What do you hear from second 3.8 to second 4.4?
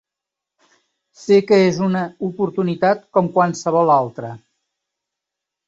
altra.